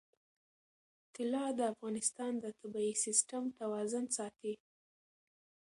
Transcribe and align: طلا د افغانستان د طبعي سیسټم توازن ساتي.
طلا 1.15 1.45
د 1.57 1.59
افغانستان 1.73 2.31
د 2.39 2.45
طبعي 2.59 2.93
سیسټم 3.05 3.43
توازن 3.59 4.05
ساتي. 4.17 4.53